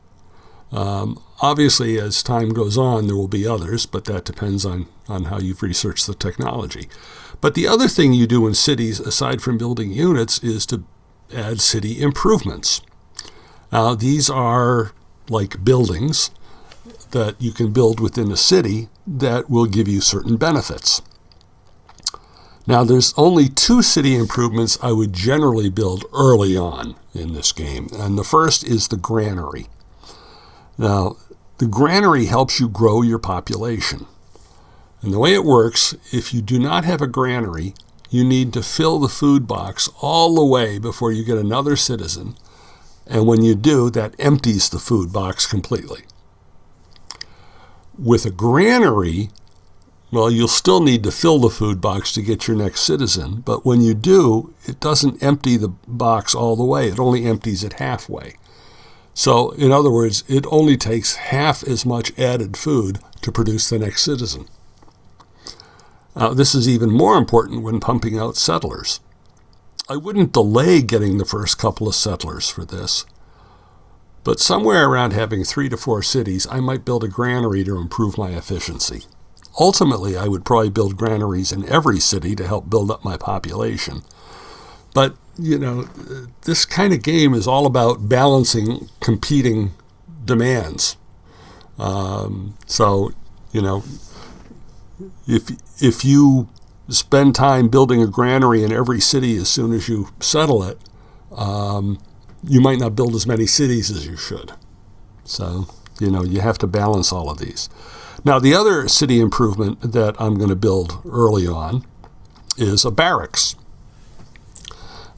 Um, 0.74 1.22
obviously, 1.40 2.00
as 2.00 2.22
time 2.22 2.48
goes 2.48 2.76
on, 2.76 3.06
there 3.06 3.16
will 3.16 3.28
be 3.28 3.46
others, 3.46 3.86
but 3.86 4.06
that 4.06 4.24
depends 4.24 4.66
on, 4.66 4.88
on 5.08 5.26
how 5.26 5.38
you've 5.38 5.62
researched 5.62 6.06
the 6.06 6.14
technology. 6.14 6.88
But 7.40 7.54
the 7.54 7.68
other 7.68 7.86
thing 7.86 8.12
you 8.12 8.26
do 8.26 8.46
in 8.48 8.54
cities, 8.54 8.98
aside 8.98 9.40
from 9.40 9.56
building 9.56 9.92
units, 9.92 10.42
is 10.42 10.66
to 10.66 10.82
add 11.32 11.60
city 11.60 12.02
improvements. 12.02 12.82
Now, 13.70 13.94
these 13.94 14.28
are 14.28 14.92
like 15.28 15.64
buildings 15.64 16.30
that 17.12 17.40
you 17.40 17.52
can 17.52 17.72
build 17.72 18.00
within 18.00 18.32
a 18.32 18.36
city 18.36 18.88
that 19.06 19.48
will 19.48 19.66
give 19.66 19.86
you 19.86 20.00
certain 20.00 20.36
benefits. 20.36 21.02
Now, 22.66 22.82
there's 22.82 23.14
only 23.16 23.48
two 23.48 23.82
city 23.82 24.16
improvements 24.16 24.76
I 24.82 24.90
would 24.90 25.12
generally 25.12 25.68
build 25.68 26.04
early 26.12 26.56
on 26.56 26.96
in 27.14 27.32
this 27.32 27.52
game, 27.52 27.88
and 27.92 28.18
the 28.18 28.24
first 28.24 28.64
is 28.64 28.88
the 28.88 28.96
granary. 28.96 29.68
Now, 30.76 31.16
the 31.58 31.66
granary 31.66 32.26
helps 32.26 32.58
you 32.58 32.68
grow 32.68 33.02
your 33.02 33.18
population. 33.18 34.06
And 35.02 35.12
the 35.12 35.18
way 35.18 35.34
it 35.34 35.44
works, 35.44 35.94
if 36.12 36.32
you 36.32 36.42
do 36.42 36.58
not 36.58 36.84
have 36.84 37.02
a 37.02 37.06
granary, 37.06 37.74
you 38.10 38.24
need 38.24 38.52
to 38.52 38.62
fill 38.62 38.98
the 38.98 39.08
food 39.08 39.46
box 39.46 39.88
all 40.00 40.34
the 40.34 40.44
way 40.44 40.78
before 40.78 41.12
you 41.12 41.24
get 41.24 41.36
another 41.36 41.76
citizen. 41.76 42.36
And 43.06 43.26
when 43.26 43.42
you 43.42 43.54
do, 43.54 43.90
that 43.90 44.14
empties 44.18 44.68
the 44.68 44.78
food 44.78 45.12
box 45.12 45.46
completely. 45.46 46.02
With 47.98 48.24
a 48.24 48.30
granary, 48.30 49.30
well, 50.10 50.30
you'll 50.30 50.48
still 50.48 50.80
need 50.80 51.02
to 51.04 51.10
fill 51.10 51.40
the 51.40 51.50
food 51.50 51.80
box 51.80 52.12
to 52.12 52.22
get 52.22 52.46
your 52.46 52.56
next 52.56 52.80
citizen, 52.82 53.42
but 53.44 53.66
when 53.66 53.82
you 53.82 53.94
do, 53.94 54.54
it 54.64 54.80
doesn't 54.80 55.22
empty 55.22 55.56
the 55.56 55.74
box 55.88 56.34
all 56.34 56.56
the 56.56 56.64
way, 56.64 56.88
it 56.88 57.00
only 57.00 57.24
empties 57.24 57.64
it 57.64 57.74
halfway. 57.74 58.36
So, 59.14 59.52
in 59.52 59.70
other 59.70 59.90
words, 59.90 60.24
it 60.28 60.44
only 60.50 60.76
takes 60.76 61.16
half 61.16 61.62
as 61.62 61.86
much 61.86 62.16
added 62.18 62.56
food 62.56 62.98
to 63.22 63.30
produce 63.32 63.70
the 63.70 63.78
next 63.78 64.02
citizen. 64.02 64.48
This 66.34 66.54
is 66.54 66.68
even 66.68 66.90
more 66.90 67.16
important 67.16 67.62
when 67.62 67.80
pumping 67.80 68.18
out 68.18 68.36
settlers. 68.36 69.00
I 69.88 69.96
wouldn't 69.96 70.32
delay 70.32 70.82
getting 70.82 71.18
the 71.18 71.24
first 71.24 71.58
couple 71.58 71.86
of 71.86 71.94
settlers 71.94 72.48
for 72.48 72.64
this, 72.64 73.04
but 74.24 74.40
somewhere 74.40 74.88
around 74.88 75.12
having 75.12 75.44
three 75.44 75.68
to 75.68 75.76
four 75.76 76.02
cities, 76.02 76.46
I 76.50 76.60
might 76.60 76.84
build 76.84 77.04
a 77.04 77.08
granary 77.08 77.62
to 77.64 77.76
improve 77.76 78.16
my 78.16 78.30
efficiency. 78.30 79.02
Ultimately, 79.60 80.16
I 80.16 80.26
would 80.26 80.44
probably 80.44 80.70
build 80.70 80.96
granaries 80.96 81.52
in 81.52 81.68
every 81.68 82.00
city 82.00 82.34
to 82.34 82.46
help 82.46 82.70
build 82.70 82.90
up 82.90 83.04
my 83.04 83.16
population. 83.16 84.02
But 84.94 85.16
you 85.38 85.58
know, 85.58 85.82
this 86.42 86.64
kind 86.64 86.92
of 86.92 87.02
game 87.02 87.34
is 87.34 87.46
all 87.46 87.66
about 87.66 88.08
balancing 88.08 88.88
competing 89.00 89.72
demands. 90.24 90.96
Um, 91.78 92.56
so, 92.66 93.12
you 93.52 93.60
know, 93.60 93.82
if 95.26 95.50
if 95.82 96.04
you 96.04 96.48
spend 96.88 97.34
time 97.34 97.68
building 97.68 98.02
a 98.02 98.06
granary 98.06 98.62
in 98.62 98.72
every 98.72 99.00
city 99.00 99.36
as 99.36 99.48
soon 99.48 99.72
as 99.72 99.88
you 99.88 100.08
settle 100.20 100.62
it, 100.62 100.78
um, 101.32 101.98
you 102.46 102.60
might 102.60 102.78
not 102.78 102.94
build 102.94 103.14
as 103.14 103.26
many 103.26 103.46
cities 103.46 103.90
as 103.90 104.06
you 104.06 104.16
should. 104.16 104.52
So, 105.24 105.66
you 105.98 106.10
know, 106.10 106.22
you 106.22 106.40
have 106.40 106.58
to 106.58 106.66
balance 106.66 107.12
all 107.12 107.30
of 107.30 107.38
these. 107.38 107.68
Now, 108.24 108.38
the 108.38 108.54
other 108.54 108.88
city 108.88 109.20
improvement 109.20 109.92
that 109.92 110.14
I'm 110.20 110.36
going 110.36 110.50
to 110.50 110.56
build 110.56 111.00
early 111.04 111.46
on 111.46 111.84
is 112.56 112.84
a 112.84 112.90
barracks. 112.90 113.56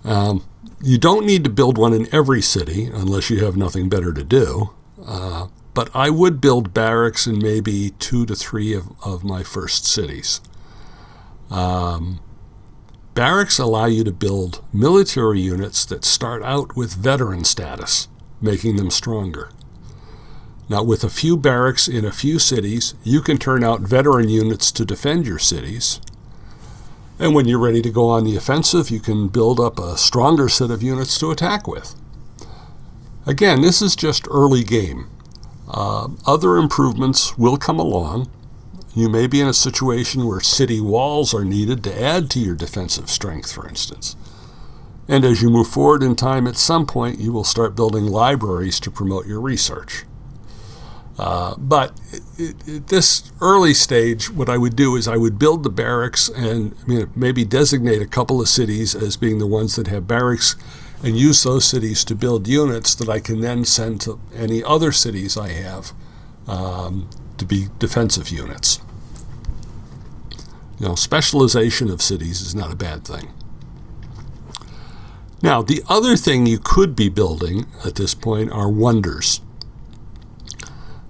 Um, 0.07 0.45
you 0.83 0.99
don't 0.99 1.27
need 1.27 1.45
to 1.45 1.51
build 1.51 1.77
one 1.77 1.93
in 1.93 2.07
every 2.15 2.41
city 2.41 2.87
unless 2.87 3.29
you 3.29 3.45
have 3.45 3.57
nothing 3.57 3.89
better 3.89 4.13
to 4.13 4.25
do. 4.25 4.71
Uh, 5.05 5.49
but 5.75 5.91
I 5.95 6.09
would 6.09 6.41
build 6.41 6.73
barracks 6.73 7.27
in 7.27 7.39
maybe 7.39 7.91
two 7.99 8.25
to 8.27 8.35
three 8.35 8.73
of, 8.73 8.89
of 9.05 9.25
my 9.25 9.43
first 9.43 9.85
cities. 9.85 10.41
Um, 11.51 12.21
barracks 13.15 13.59
allow 13.59 13.87
you 13.87 14.05
to 14.05 14.13
build 14.13 14.65
military 14.73 15.41
units 15.41 15.85
that 15.87 16.05
start 16.05 16.43
out 16.43 16.77
with 16.77 16.95
veteran 16.95 17.45
status. 17.45 18.09
making 18.41 18.77
them 18.77 18.91
stronger. 18.91 19.51
Now, 20.69 20.83
with 20.83 21.05
a 21.05 21.11
few 21.11 21.37
barracks 21.37 21.89
in 21.89 22.05
a 22.05 22.13
few 22.13 22.39
cities, 22.39 22.95
you 23.05 23.21
can 23.21 23.39
turn 23.39 23.63
out 23.63 23.81
veteran 23.81 24.29
units 24.29 24.73
to 24.73 24.85
defend 24.85 25.27
your 25.27 25.39
cities. 25.39 26.01
And 27.19 27.35
when 27.35 27.47
you're 27.47 27.59
ready 27.59 27.81
to 27.83 27.91
go 27.91 28.09
on 28.09 28.25
the 28.25 28.37
offensive, 28.37 28.91
you 28.91 29.01
can 29.01 29.29
build 29.29 29.59
up 29.59 29.79
a 29.79 29.97
stronger 29.97 30.49
set 30.49 30.71
of 30.71 30.83
units 30.83 31.19
to 31.19 31.31
attack 31.31 31.67
with. 31.67 31.95
Again, 33.27 33.63
this 33.63 33.81
is 33.81 33.97
just 33.97 34.29
early 34.31 34.63
game. 34.63 35.09
Uh, 35.69 36.09
other 36.27 36.57
improvements 36.57 37.37
will 37.39 37.57
come 37.57 37.79
along. 37.79 38.31
You 38.95 39.09
may 39.09 39.27
be 39.27 39.41
in 39.41 39.49
a 39.49 39.55
situation 39.55 40.27
where 40.27 40.41
city 40.41 40.81
walls 40.81 41.35
are 41.35 41.45
needed 41.45 41.83
to 41.85 42.03
add 42.03 42.31
to 42.31 42.39
your 42.39 42.55
defensive 42.55 43.11
strength, 43.11 43.53
for 43.53 43.69
instance. 43.69 44.15
And 45.09 45.25
as 45.25 45.43
you 45.43 45.51
move 45.51 45.69
forward 45.69 46.03
in 46.03 46.17
time, 46.17 46.47
at 46.47 46.57
some 46.57 46.87
point, 46.87 47.19
you 47.19 47.33
will 47.33 47.45
start 47.45 47.77
building 47.77 48.07
libraries 48.07 48.79
to 48.81 48.91
promote 48.91 49.27
your 49.27 49.41
research. 49.41 50.05
Uh, 51.19 51.55
but 51.57 51.99
at 52.39 52.89
this 52.89 53.33
early 53.41 53.73
stage, 53.73 54.31
what 54.31 54.51
I 54.51 54.59
would 54.59 54.77
do 54.77 54.97
is 54.97 55.09
I 55.09 55.17
would 55.17 55.39
build 55.39 55.63
the 55.63 55.71
barracks 55.71 56.29
and 56.29 56.77
you 56.87 57.01
know, 57.01 57.07
maybe 57.17 57.45
designate 57.45 58.03
a 58.03 58.07
couple 58.07 58.41
of 58.41 58.49
cities 58.49 58.95
as 58.95 59.17
being 59.17 59.39
the 59.39 59.47
ones 59.47 59.77
that 59.77 59.87
have 59.87 60.07
barracks 60.07 60.57
and 61.03 61.17
use 61.17 61.43
those 61.43 61.65
cities 61.65 62.05
to 62.05 62.15
build 62.15 62.47
units 62.47 62.95
that 62.95 63.09
I 63.09 63.21
can 63.21 63.41
then 63.41 63.65
send 63.65 64.01
to 64.03 64.21
any 64.35 64.63
other 64.63 64.93
cities 64.93 65.37
I 65.37 65.49
have 65.51 65.93
um, 66.47 67.09
to 67.39 67.45
be 67.45 67.69
defensive 67.79 68.29
units. 68.29 68.81
You 70.79 70.89
know, 70.89 70.95
specialization 70.95 71.91
of 71.91 72.03
cities 72.03 72.43
is 72.43 72.55
not 72.55 72.73
a 72.73 72.77
bad 72.77 73.07
thing. 73.07 73.31
Now, 75.43 75.63
the 75.63 75.83
other 75.89 76.17
thing 76.17 76.47
you 76.47 76.59
could 76.59 76.97
be 76.97 77.09
building 77.09 77.67
at 77.85 77.95
this 77.95 78.15
point 78.15 78.51
are 78.53 78.69
wonders. 78.69 79.41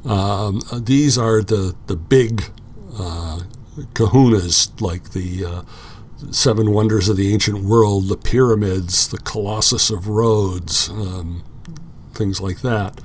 Um, 0.06 0.62
these 0.72 1.18
are 1.18 1.42
the, 1.42 1.74
the 1.86 1.96
big 1.96 2.44
uh, 2.94 3.40
kahunas, 3.92 4.80
like 4.80 5.10
the 5.10 5.44
uh, 5.44 5.62
seven 6.30 6.72
wonders 6.72 7.08
of 7.08 7.16
the 7.16 7.32
ancient 7.32 7.64
world, 7.64 8.08
the 8.08 8.16
pyramids, 8.16 9.08
the 9.08 9.18
Colossus 9.18 9.90
of 9.90 10.08
Rhodes, 10.08 10.88
um, 10.90 11.42
things 12.14 12.40
like 12.40 12.60
that. 12.60 13.00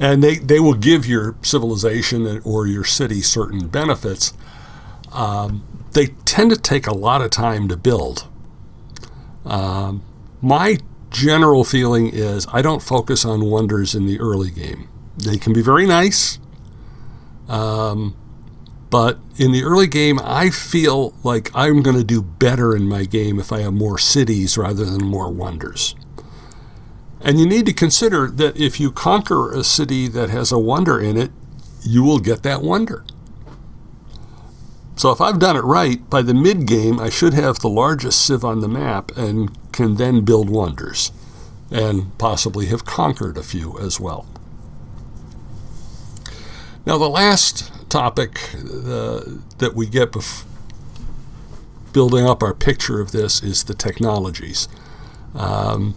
And 0.00 0.22
they, 0.22 0.36
they 0.36 0.60
will 0.60 0.74
give 0.74 1.06
your 1.06 1.36
civilization 1.42 2.40
or 2.44 2.66
your 2.66 2.84
city 2.84 3.20
certain 3.20 3.68
benefits. 3.68 4.32
Um, 5.12 5.64
they 5.92 6.06
tend 6.24 6.50
to 6.50 6.56
take 6.56 6.86
a 6.86 6.94
lot 6.94 7.20
of 7.20 7.30
time 7.30 7.68
to 7.68 7.76
build. 7.76 8.26
Um, 9.44 10.02
my 10.40 10.78
general 11.10 11.64
feeling 11.64 12.08
is 12.08 12.46
I 12.52 12.62
don't 12.62 12.82
focus 12.82 13.24
on 13.24 13.50
wonders 13.50 13.94
in 13.94 14.06
the 14.06 14.20
early 14.20 14.50
game. 14.50 14.88
They 15.18 15.38
can 15.38 15.52
be 15.52 15.62
very 15.62 15.86
nice. 15.86 16.38
Um, 17.48 18.16
but 18.90 19.18
in 19.36 19.52
the 19.52 19.64
early 19.64 19.86
game, 19.86 20.18
I 20.22 20.50
feel 20.50 21.14
like 21.22 21.50
I'm 21.54 21.82
going 21.82 21.96
to 21.96 22.04
do 22.04 22.22
better 22.22 22.74
in 22.74 22.84
my 22.84 23.04
game 23.04 23.38
if 23.38 23.52
I 23.52 23.60
have 23.60 23.74
more 23.74 23.98
cities 23.98 24.56
rather 24.56 24.84
than 24.84 25.04
more 25.04 25.30
wonders. 25.30 25.94
And 27.20 27.38
you 27.38 27.46
need 27.46 27.66
to 27.66 27.72
consider 27.72 28.28
that 28.28 28.56
if 28.56 28.78
you 28.78 28.90
conquer 28.90 29.52
a 29.52 29.64
city 29.64 30.08
that 30.08 30.30
has 30.30 30.52
a 30.52 30.58
wonder 30.58 31.00
in 31.00 31.16
it, 31.16 31.32
you 31.82 32.02
will 32.02 32.20
get 32.20 32.42
that 32.44 32.62
wonder. 32.62 33.04
So 34.96 35.12
if 35.12 35.20
I've 35.20 35.38
done 35.38 35.56
it 35.56 35.64
right, 35.64 36.08
by 36.08 36.22
the 36.22 36.34
mid 36.34 36.66
game, 36.66 36.98
I 36.98 37.08
should 37.08 37.34
have 37.34 37.58
the 37.58 37.68
largest 37.68 38.24
civ 38.24 38.44
on 38.44 38.60
the 38.60 38.68
map 38.68 39.16
and 39.16 39.56
can 39.72 39.96
then 39.96 40.24
build 40.24 40.50
wonders 40.50 41.12
and 41.70 42.16
possibly 42.18 42.66
have 42.66 42.84
conquered 42.84 43.36
a 43.36 43.42
few 43.42 43.78
as 43.78 44.00
well. 44.00 44.26
Now, 46.88 46.96
the 46.96 47.10
last 47.10 47.90
topic 47.90 48.40
uh, 48.54 49.20
that 49.58 49.72
we 49.74 49.86
get 49.86 50.12
bef- 50.12 50.46
building 51.92 52.24
up 52.26 52.42
our 52.42 52.54
picture 52.54 52.98
of 52.98 53.12
this 53.12 53.42
is 53.42 53.64
the 53.64 53.74
technologies. 53.74 54.68
Um, 55.34 55.94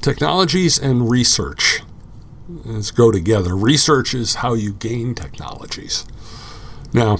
technologies 0.00 0.78
and 0.78 1.10
research 1.10 1.82
let's 2.64 2.90
go 2.90 3.10
together. 3.10 3.54
Research 3.54 4.14
is 4.14 4.36
how 4.36 4.54
you 4.54 4.72
gain 4.72 5.14
technologies. 5.14 6.06
Now, 6.94 7.18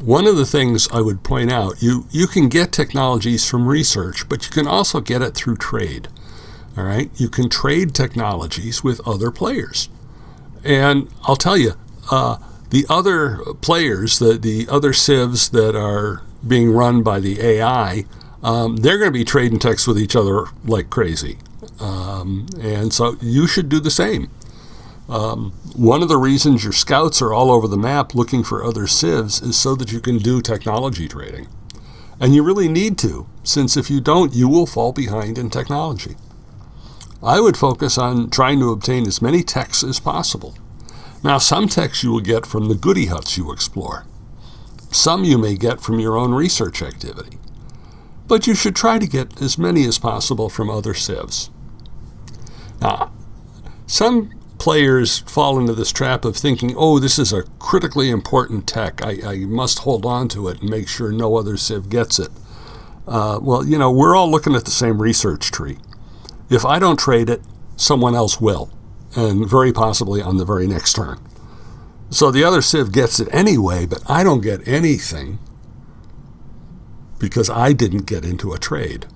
one 0.00 0.28
of 0.28 0.36
the 0.36 0.46
things 0.46 0.86
I 0.92 1.00
would 1.00 1.24
point 1.24 1.50
out, 1.50 1.82
you, 1.82 2.06
you 2.12 2.28
can 2.28 2.48
get 2.48 2.70
technologies 2.70 3.50
from 3.50 3.66
research, 3.66 4.28
but 4.28 4.44
you 4.44 4.52
can 4.52 4.68
also 4.68 5.00
get 5.00 5.20
it 5.20 5.34
through 5.34 5.56
trade. 5.56 6.06
All 6.76 6.84
right? 6.84 7.10
You 7.16 7.28
can 7.28 7.48
trade 7.48 7.92
technologies 7.92 8.84
with 8.84 9.00
other 9.04 9.32
players. 9.32 9.88
And 10.64 11.08
I'll 11.24 11.36
tell 11.36 11.56
you, 11.56 11.72
uh, 12.10 12.38
the 12.70 12.86
other 12.88 13.38
players, 13.60 14.18
the, 14.18 14.38
the 14.38 14.66
other 14.70 14.92
civs 14.92 15.50
that 15.50 15.76
are 15.76 16.22
being 16.46 16.72
run 16.72 17.02
by 17.02 17.20
the 17.20 17.40
AI, 17.40 18.04
um, 18.42 18.78
they're 18.78 18.98
going 18.98 19.12
to 19.12 19.18
be 19.18 19.24
trading 19.24 19.58
texts 19.58 19.86
with 19.86 19.98
each 19.98 20.16
other 20.16 20.46
like 20.64 20.90
crazy. 20.90 21.38
Um, 21.80 22.46
and 22.60 22.92
so 22.92 23.16
you 23.20 23.46
should 23.46 23.68
do 23.68 23.80
the 23.80 23.90
same. 23.90 24.30
Um, 25.08 25.52
one 25.74 26.02
of 26.02 26.08
the 26.08 26.16
reasons 26.16 26.64
your 26.64 26.72
scouts 26.72 27.20
are 27.20 27.32
all 27.32 27.50
over 27.50 27.68
the 27.68 27.76
map 27.76 28.14
looking 28.14 28.42
for 28.42 28.64
other 28.64 28.86
civs 28.86 29.42
is 29.42 29.58
so 29.58 29.74
that 29.74 29.92
you 29.92 30.00
can 30.00 30.18
do 30.18 30.40
technology 30.40 31.08
trading. 31.08 31.48
And 32.20 32.34
you 32.34 32.42
really 32.42 32.68
need 32.68 32.98
to, 32.98 33.26
since 33.42 33.76
if 33.76 33.90
you 33.90 34.00
don't, 34.00 34.32
you 34.32 34.48
will 34.48 34.66
fall 34.66 34.92
behind 34.92 35.38
in 35.38 35.50
technology. 35.50 36.16
I 37.22 37.40
would 37.40 37.56
focus 37.56 37.98
on 37.98 38.30
trying 38.30 38.58
to 38.58 38.72
obtain 38.72 39.06
as 39.06 39.22
many 39.22 39.42
techs 39.42 39.84
as 39.84 40.00
possible. 40.00 40.56
Now, 41.22 41.38
some 41.38 41.68
techs 41.68 42.02
you 42.02 42.10
will 42.10 42.20
get 42.20 42.46
from 42.46 42.68
the 42.68 42.74
goody 42.74 43.06
huts 43.06 43.38
you 43.38 43.52
explore. 43.52 44.06
Some 44.90 45.24
you 45.24 45.38
may 45.38 45.54
get 45.54 45.80
from 45.80 46.00
your 46.00 46.16
own 46.16 46.34
research 46.34 46.82
activity. 46.82 47.38
But 48.26 48.46
you 48.46 48.54
should 48.54 48.74
try 48.74 48.98
to 48.98 49.06
get 49.06 49.40
as 49.40 49.56
many 49.56 49.84
as 49.86 49.98
possible 49.98 50.48
from 50.48 50.68
other 50.68 50.94
civs. 50.94 51.50
Now, 52.80 53.12
some 53.86 54.32
players 54.58 55.20
fall 55.20 55.58
into 55.58 55.74
this 55.74 55.92
trap 55.92 56.24
of 56.24 56.36
thinking, 56.36 56.74
oh, 56.76 56.98
this 56.98 57.18
is 57.18 57.32
a 57.32 57.44
critically 57.58 58.10
important 58.10 58.66
tech. 58.66 59.00
I, 59.04 59.18
I 59.24 59.36
must 59.38 59.80
hold 59.80 60.04
on 60.04 60.28
to 60.28 60.48
it 60.48 60.60
and 60.60 60.70
make 60.70 60.88
sure 60.88 61.12
no 61.12 61.36
other 61.36 61.56
civ 61.56 61.88
gets 61.88 62.18
it. 62.18 62.30
Uh, 63.06 63.38
well, 63.40 63.64
you 63.64 63.78
know, 63.78 63.90
we're 63.92 64.16
all 64.16 64.30
looking 64.30 64.54
at 64.54 64.64
the 64.64 64.70
same 64.70 65.00
research 65.00 65.50
tree. 65.50 65.78
If 66.52 66.66
I 66.66 66.78
don't 66.78 66.98
trade 66.98 67.30
it, 67.30 67.40
someone 67.76 68.14
else 68.14 68.40
will, 68.40 68.70
and 69.16 69.48
very 69.48 69.72
possibly 69.72 70.20
on 70.20 70.36
the 70.36 70.44
very 70.44 70.66
next 70.66 70.92
turn. 70.92 71.18
So 72.10 72.30
the 72.30 72.44
other 72.44 72.60
Civ 72.60 72.92
gets 72.92 73.18
it 73.18 73.28
anyway, 73.32 73.86
but 73.86 74.02
I 74.06 74.22
don't 74.22 74.42
get 74.42 74.68
anything 74.68 75.38
because 77.18 77.48
I 77.48 77.72
didn't 77.72 78.04
get 78.04 78.24
into 78.26 78.52
a 78.52 78.58
trade. 78.58 79.06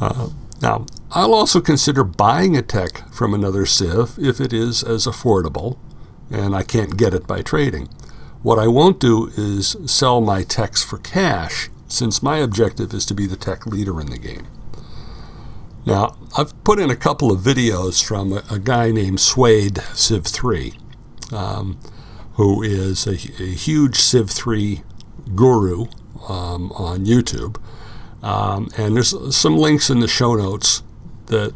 Uh, 0.00 0.30
now, 0.62 0.86
I'll 1.10 1.34
also 1.34 1.60
consider 1.60 2.02
buying 2.02 2.56
a 2.56 2.62
tech 2.62 3.12
from 3.12 3.34
another 3.34 3.66
Civ 3.66 4.18
if 4.18 4.40
it 4.40 4.54
is 4.54 4.82
as 4.82 5.06
affordable 5.06 5.76
and 6.30 6.56
I 6.56 6.62
can't 6.62 6.96
get 6.96 7.12
it 7.12 7.26
by 7.26 7.42
trading. 7.42 7.90
What 8.42 8.58
I 8.58 8.68
won't 8.68 8.98
do 8.98 9.30
is 9.36 9.76
sell 9.84 10.22
my 10.22 10.44
techs 10.44 10.82
for 10.82 10.96
cash, 10.96 11.68
since 11.88 12.22
my 12.22 12.38
objective 12.38 12.94
is 12.94 13.04
to 13.06 13.14
be 13.14 13.26
the 13.26 13.36
tech 13.36 13.66
leader 13.66 14.00
in 14.00 14.06
the 14.06 14.16
game. 14.16 14.46
Now, 15.84 16.16
I've 16.36 16.62
put 16.64 16.78
in 16.78 16.90
a 16.90 16.96
couple 16.96 17.32
of 17.32 17.40
videos 17.40 18.02
from 18.02 18.32
a, 18.32 18.44
a 18.50 18.58
guy 18.58 18.92
named 18.92 19.20
Suede 19.20 19.78
Civ 19.94 20.26
3, 20.26 20.74
um, 21.32 21.78
who 22.34 22.62
is 22.62 23.06
a, 23.06 23.12
a, 23.42 23.54
huge 23.54 23.96
Civ 23.96 24.30
3 24.30 24.82
guru 25.34 25.86
um, 26.28 26.70
on 26.72 27.04
YouTube. 27.04 27.60
Um, 28.22 28.68
and 28.78 28.94
there's 28.94 29.36
some 29.36 29.56
links 29.56 29.90
in 29.90 29.98
the 29.98 30.08
show 30.08 30.34
notes 30.36 30.84
that 31.26 31.52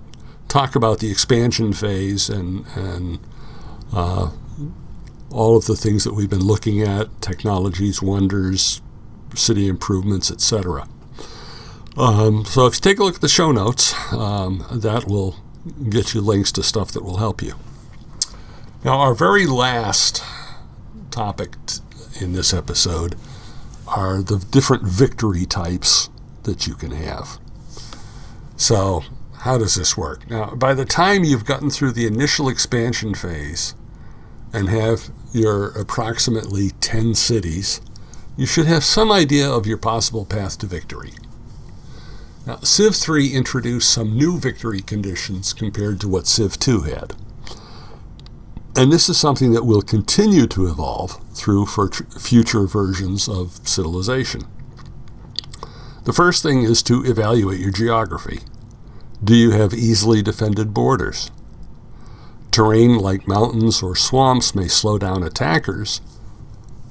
talk 0.49 0.75
about 0.75 0.99
the 0.99 1.11
expansion 1.11 1.73
phase 1.73 2.29
and, 2.29 2.67
and 2.75 3.21
uh, 3.93 4.31
all 5.31 5.57
of 5.57 5.67
the 5.67 5.77
things 5.77 6.03
that 6.03 6.15
we've 6.15 6.31
been 6.31 6.45
looking 6.45 6.83
at 6.83 7.21
technologies, 7.23 8.03
wonders, 8.03 8.81
city 9.35 9.69
improvements, 9.69 10.31
etc. 10.31 10.89
Um, 11.97 12.45
so 12.45 12.67
if 12.67 12.75
you 12.75 12.81
take 12.81 12.99
a 12.99 13.05
look 13.05 13.17
at 13.17 13.21
the 13.21 13.29
show 13.29 13.53
notes, 13.53 13.95
um, 14.13 14.65
that 14.71 15.07
will 15.07 15.37
get 15.89 16.15
you 16.15 16.21
links 16.21 16.53
to 16.53 16.63
stuff 16.63 16.93
that 16.93 17.03
will 17.03 17.17
help 17.17 17.43
you. 17.43 17.55
Now, 18.85 18.99
our 18.99 19.15
very 19.15 19.47
last 19.47 20.23
topic 21.11 21.57
in 22.21 22.35
this 22.35 22.53
episode 22.53 23.17
are 23.89 24.23
the 24.23 24.39
different 24.51 24.83
victory 24.85 25.47
types 25.47 26.11
that 26.43 26.67
you 26.67 26.75
can 26.75 26.91
have. 26.91 27.39
So, 28.57 29.03
how 29.41 29.59
does 29.59 29.75
this 29.75 29.97
work? 29.97 30.29
Now, 30.31 30.55
by 30.55 30.75
the 30.75 30.85
time 30.85 31.25
you've 31.25 31.45
gotten 31.45 31.71
through 31.71 31.93
the 31.93 32.07
initial 32.07 32.49
expansion 32.49 33.15
phase 33.15 33.75
and 34.53 34.69
have 34.69 35.11
your 35.33 35.69
approximately 35.79 36.71
10 36.81 37.15
cities, 37.15 37.81
you 38.37 38.47
should 38.47 38.67
have 38.67 38.85
some 38.85 39.11
idea 39.11 39.51
of 39.51 39.67
your 39.67 39.79
possible 39.79 40.25
path 40.25 40.59
to 40.59 40.67
victory. 40.67 41.13
Now, 42.47 42.59
Civ 42.59 42.95
3 42.95 43.33
introduced 43.33 43.93
some 43.93 44.17
new 44.17 44.39
victory 44.39 44.81
conditions 44.81 45.53
compared 45.53 46.01
to 46.01 46.09
what 46.09 46.29
Civ 46.29 46.61
2 46.61 46.83
had. 46.83 47.15
And 48.77 48.93
this 48.93 49.09
is 49.09 49.19
something 49.19 49.53
that 49.53 49.67
will 49.67 49.83
continue 49.83 50.47
to 50.49 50.69
evolve 50.69 51.21
through 51.35 51.67
future 51.67 52.67
versions 52.67 53.29
of 53.29 53.67
Civilization. 53.67 54.43
The 56.05 56.13
first 56.13 56.45
thing 56.45 56.63
is 56.63 56.85
to 56.85 57.05
evaluate 57.05 57.59
your 57.59 57.73
geography. 57.73 58.41
Do 59.25 59.35
you 59.35 59.51
have 59.51 59.75
easily 59.75 60.23
defended 60.23 60.73
borders? 60.73 61.33
Terrain 62.53 62.97
like 62.97 63.27
mountains 63.27 63.83
or 63.83 63.97
swamps 63.97 64.55
may 64.55 64.69
slow 64.69 64.99
down 64.99 65.25
attackers, 65.25 66.01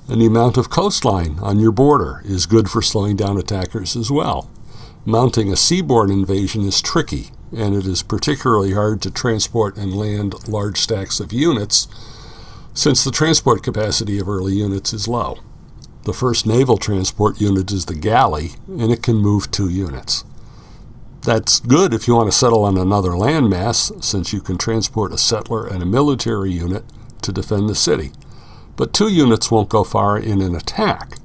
and 0.09 0.19
the 0.19 0.25
amount 0.25 0.57
of 0.57 0.69
coastline 0.69 1.39
on 1.39 1.61
your 1.61 1.71
border 1.71 2.21
is 2.25 2.45
good 2.45 2.69
for 2.69 2.81
slowing 2.81 3.15
down 3.15 3.37
attackers 3.37 3.95
as 3.95 4.11
well. 4.11 4.49
Mounting 5.07 5.49
a 5.49 5.55
seaborne 5.55 6.11
invasion 6.11 6.63
is 6.63 6.81
tricky, 6.81 7.29
and 7.55 7.75
it 7.75 7.85
is 7.85 8.01
particularly 8.01 8.73
hard 8.73 9.03
to 9.03 9.11
transport 9.11 9.77
and 9.77 9.95
land 9.95 10.47
large 10.47 10.79
stacks 10.79 11.19
of 11.19 11.31
units 11.31 11.87
since 12.73 13.03
the 13.03 13.11
transport 13.11 13.61
capacity 13.61 14.17
of 14.17 14.27
early 14.27 14.53
units 14.53 14.93
is 14.93 15.07
low. 15.07 15.37
The 16.05 16.13
first 16.13 16.47
naval 16.47 16.77
transport 16.77 17.39
unit 17.39 17.71
is 17.71 17.85
the 17.85 17.93
galley, 17.93 18.53
and 18.67 18.91
it 18.91 19.03
can 19.03 19.17
move 19.17 19.51
two 19.51 19.69
units. 19.69 20.23
That's 21.21 21.59
good 21.59 21.93
if 21.93 22.07
you 22.07 22.15
want 22.15 22.31
to 22.31 22.37
settle 22.37 22.63
on 22.63 22.75
another 22.75 23.11
landmass, 23.11 24.03
since 24.03 24.33
you 24.33 24.41
can 24.41 24.57
transport 24.57 25.13
a 25.13 25.19
settler 25.19 25.67
and 25.67 25.83
a 25.83 25.85
military 25.85 26.51
unit 26.51 26.83
to 27.21 27.31
defend 27.31 27.69
the 27.69 27.75
city. 27.75 28.11
But 28.75 28.91
two 28.91 29.09
units 29.09 29.51
won't 29.51 29.69
go 29.69 29.83
far 29.83 30.17
in 30.17 30.41
an 30.41 30.55
attack. 30.55 31.17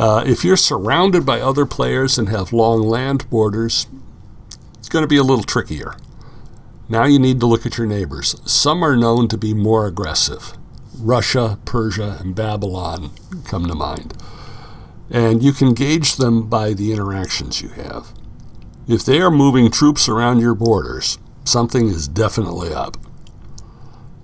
Uh, 0.00 0.24
if 0.24 0.46
you're 0.46 0.56
surrounded 0.56 1.26
by 1.26 1.42
other 1.42 1.66
players 1.66 2.16
and 2.16 2.30
have 2.30 2.54
long 2.54 2.80
land 2.80 3.28
borders, 3.28 3.86
it's 4.78 4.88
going 4.88 5.02
to 5.02 5.06
be 5.06 5.18
a 5.18 5.22
little 5.22 5.44
trickier. 5.44 5.94
Now 6.88 7.04
you 7.04 7.18
need 7.18 7.38
to 7.40 7.46
look 7.46 7.66
at 7.66 7.76
your 7.76 7.86
neighbors. 7.86 8.34
Some 8.50 8.82
are 8.82 8.96
known 8.96 9.28
to 9.28 9.36
be 9.36 9.52
more 9.52 9.86
aggressive. 9.86 10.54
Russia, 10.98 11.58
Persia, 11.66 12.16
and 12.18 12.34
Babylon 12.34 13.10
come 13.44 13.66
to 13.66 13.74
mind. 13.74 14.16
And 15.10 15.42
you 15.42 15.52
can 15.52 15.74
gauge 15.74 16.16
them 16.16 16.48
by 16.48 16.72
the 16.72 16.92
interactions 16.92 17.60
you 17.60 17.68
have. 17.68 18.14
If 18.88 19.04
they 19.04 19.20
are 19.20 19.30
moving 19.30 19.70
troops 19.70 20.08
around 20.08 20.40
your 20.40 20.54
borders, 20.54 21.18
something 21.44 21.88
is 21.88 22.08
definitely 22.08 22.72
up. 22.72 22.96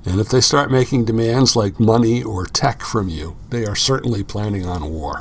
And 0.06 0.21
if 0.21 0.30
they 0.30 0.40
start 0.40 0.71
making 0.71 1.04
demands 1.04 1.54
like 1.54 1.78
money 1.78 2.23
or 2.23 2.47
tech 2.47 2.80
from 2.80 3.11
you, 3.11 3.37
they 3.50 3.66
are 3.66 3.76
certainly 3.76 4.25
planning 4.25 4.64
on 4.64 4.90
war. 4.90 5.21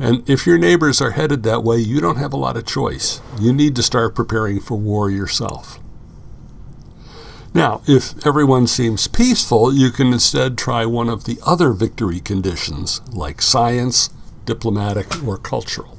And 0.00 0.28
if 0.28 0.46
your 0.46 0.56
neighbors 0.56 1.02
are 1.02 1.10
headed 1.10 1.42
that 1.42 1.62
way, 1.62 1.76
you 1.76 2.00
don't 2.00 2.16
have 2.16 2.32
a 2.32 2.38
lot 2.38 2.56
of 2.56 2.66
choice. 2.66 3.20
You 3.38 3.52
need 3.52 3.76
to 3.76 3.82
start 3.82 4.14
preparing 4.14 4.58
for 4.58 4.78
war 4.78 5.10
yourself. 5.10 5.78
Now, 7.52 7.82
if 7.86 8.26
everyone 8.26 8.66
seems 8.66 9.08
peaceful, 9.08 9.74
you 9.74 9.90
can 9.90 10.12
instead 10.12 10.56
try 10.56 10.86
one 10.86 11.10
of 11.10 11.24
the 11.24 11.38
other 11.44 11.72
victory 11.72 12.20
conditions, 12.20 13.02
like 13.12 13.42
science, 13.42 14.08
diplomatic, 14.46 15.22
or 15.22 15.36
cultural. 15.36 15.98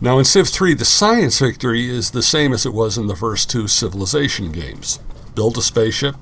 Now, 0.00 0.18
in 0.18 0.24
Civ 0.24 0.48
3, 0.48 0.72
the 0.74 0.84
science 0.86 1.40
victory 1.40 1.90
is 1.90 2.12
the 2.12 2.22
same 2.22 2.52
as 2.54 2.64
it 2.64 2.72
was 2.72 2.96
in 2.96 3.08
the 3.08 3.16
first 3.16 3.50
two 3.50 3.68
Civilization 3.68 4.52
games 4.52 5.00
build 5.34 5.58
a 5.58 5.62
spaceship, 5.62 6.14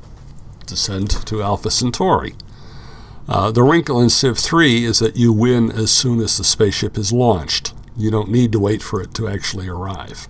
descend 0.66 1.11
to 1.26 1.42
Alpha 1.42 1.70
Centauri. 1.70 2.34
Uh, 3.29 3.50
the 3.50 3.62
wrinkle 3.62 4.00
in 4.00 4.11
Civ 4.11 4.38
3 4.38 4.85
is 4.85 4.99
that 4.99 5.17
you 5.17 5.33
win 5.33 5.71
as 5.71 5.91
soon 5.91 6.21
as 6.21 6.37
the 6.37 6.45
spaceship 6.45 6.99
is 6.99 7.12
launched. 7.12 7.73
You 7.97 8.11
don't 8.11 8.30
need 8.30 8.52
to 8.52 8.61
wait 8.61 8.82
for 8.82 9.00
it 9.00 9.15
to 9.15 9.28
actually 9.28 9.69
arrive. 9.69 10.26